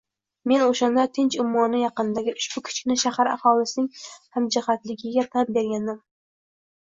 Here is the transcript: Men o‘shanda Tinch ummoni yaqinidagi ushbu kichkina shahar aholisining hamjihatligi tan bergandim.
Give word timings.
Men 0.51 0.61
o‘shanda 0.67 1.03
Tinch 1.17 1.35
ummoni 1.41 1.81
yaqinidagi 1.81 2.33
ushbu 2.39 2.63
kichkina 2.69 2.97
shahar 3.01 3.29
aholisining 3.33 3.87
hamjihatligi 4.39 5.27
tan 5.35 5.53
bergandim. 5.59 6.01